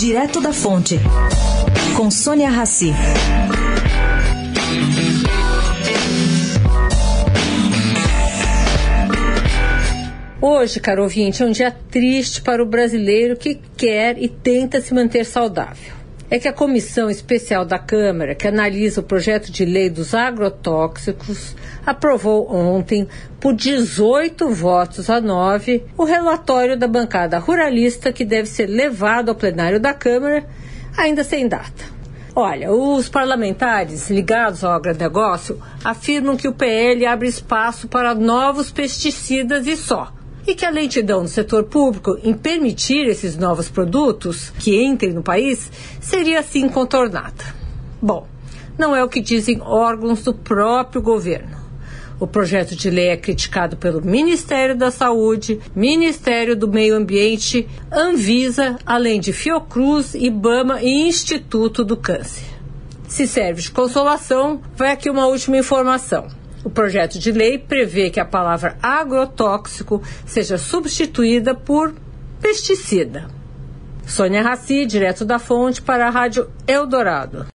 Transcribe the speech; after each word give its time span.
Direto 0.00 0.40
da 0.40 0.50
Fonte, 0.50 0.98
com 1.94 2.10
Sônia 2.10 2.48
Rassi. 2.48 2.90
Hoje, 10.40 10.80
caro 10.80 11.02
ouvinte, 11.02 11.42
é 11.42 11.46
um 11.46 11.50
dia 11.50 11.70
triste 11.70 12.40
para 12.40 12.62
o 12.62 12.66
brasileiro 12.66 13.36
que 13.36 13.60
quer 13.76 14.16
e 14.16 14.26
tenta 14.26 14.80
se 14.80 14.94
manter 14.94 15.26
saudável. 15.26 15.92
É 16.30 16.38
que 16.38 16.46
a 16.46 16.52
comissão 16.52 17.10
especial 17.10 17.64
da 17.64 17.76
Câmara, 17.76 18.36
que 18.36 18.46
analisa 18.46 19.00
o 19.00 19.04
projeto 19.04 19.50
de 19.50 19.64
lei 19.64 19.90
dos 19.90 20.14
agrotóxicos, 20.14 21.56
aprovou 21.84 22.48
ontem, 22.54 23.08
por 23.40 23.52
18 23.52 24.48
votos 24.50 25.10
a 25.10 25.20
9, 25.20 25.84
o 25.98 26.04
relatório 26.04 26.78
da 26.78 26.86
bancada 26.86 27.40
ruralista 27.40 28.12
que 28.12 28.24
deve 28.24 28.46
ser 28.46 28.66
levado 28.66 29.30
ao 29.30 29.34
plenário 29.34 29.80
da 29.80 29.92
Câmara, 29.92 30.46
ainda 30.96 31.24
sem 31.24 31.48
data. 31.48 31.84
Olha, 32.36 32.70
os 32.70 33.08
parlamentares 33.08 34.08
ligados 34.08 34.62
ao 34.62 34.70
agronegócio 34.70 35.60
afirmam 35.82 36.36
que 36.36 36.46
o 36.46 36.54
PL 36.54 37.06
abre 37.06 37.26
espaço 37.26 37.88
para 37.88 38.14
novos 38.14 38.70
pesticidas 38.70 39.66
e 39.66 39.76
só 39.76 40.12
e 40.46 40.54
que 40.54 40.64
a 40.64 40.70
lentidão 40.70 41.22
do 41.22 41.28
setor 41.28 41.64
público 41.64 42.18
em 42.22 42.34
permitir 42.34 43.06
esses 43.06 43.36
novos 43.36 43.68
produtos 43.68 44.50
que 44.58 44.82
entrem 44.82 45.12
no 45.12 45.22
país 45.22 45.70
seria 46.00 46.40
assim 46.40 46.68
contornada. 46.68 47.44
Bom, 48.00 48.26
não 48.78 48.96
é 48.96 49.04
o 49.04 49.08
que 49.08 49.20
dizem 49.20 49.60
órgãos 49.60 50.22
do 50.22 50.34
próprio 50.34 51.02
governo. 51.02 51.60
O 52.18 52.26
projeto 52.26 52.76
de 52.76 52.90
lei 52.90 53.08
é 53.08 53.16
criticado 53.16 53.78
pelo 53.78 54.04
Ministério 54.04 54.76
da 54.76 54.90
Saúde, 54.90 55.58
Ministério 55.74 56.54
do 56.54 56.68
Meio 56.68 56.94
Ambiente, 56.94 57.66
Anvisa, 57.90 58.76
além 58.84 59.20
de 59.20 59.32
Fiocruz, 59.32 60.14
Ibama 60.14 60.82
e 60.82 61.08
Instituto 61.08 61.82
do 61.82 61.96
Câncer. 61.96 62.44
Se 63.08 63.26
serve 63.26 63.62
de 63.62 63.70
consolação, 63.70 64.60
vai 64.76 64.92
aqui 64.92 65.08
uma 65.08 65.26
última 65.26 65.56
informação. 65.56 66.28
O 66.62 66.70
projeto 66.70 67.18
de 67.18 67.32
lei 67.32 67.58
prevê 67.58 68.10
que 68.10 68.20
a 68.20 68.24
palavra 68.24 68.76
agrotóxico 68.82 70.02
seja 70.26 70.58
substituída 70.58 71.54
por 71.54 71.94
pesticida. 72.40 73.28
Sônia 74.06 74.42
Raci, 74.42 74.84
direto 74.86 75.24
da 75.24 75.38
fonte, 75.38 75.80
para 75.80 76.06
a 76.06 76.10
Rádio 76.10 76.50
Eldorado. 76.66 77.46